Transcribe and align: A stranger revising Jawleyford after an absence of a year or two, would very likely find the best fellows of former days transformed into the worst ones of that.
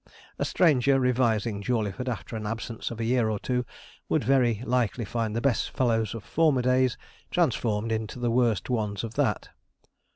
A 0.39 0.45
stranger 0.45 0.99
revising 0.99 1.61
Jawleyford 1.61 2.09
after 2.09 2.35
an 2.35 2.47
absence 2.47 2.89
of 2.89 2.99
a 2.99 3.03
year 3.05 3.29
or 3.29 3.37
two, 3.37 3.67
would 4.09 4.23
very 4.23 4.63
likely 4.65 5.05
find 5.05 5.35
the 5.35 5.41
best 5.41 5.69
fellows 5.69 6.15
of 6.15 6.23
former 6.23 6.63
days 6.63 6.97
transformed 7.29 7.91
into 7.91 8.17
the 8.17 8.31
worst 8.31 8.67
ones 8.67 9.03
of 9.03 9.13
that. 9.13 9.49